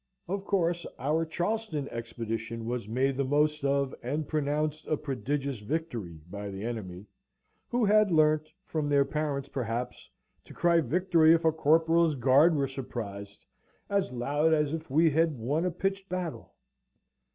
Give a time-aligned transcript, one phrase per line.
[0.27, 6.19] Of course our Charleston expedition was made the most of, and pronounced a prodigious victory
[6.27, 7.05] by the enemy,
[7.69, 10.09] who had learnt (from their parents, perhaps)
[10.45, 13.45] to cry victory if a corporal's guard were surprised,
[13.91, 16.55] as loud as if we had won a pitched battle.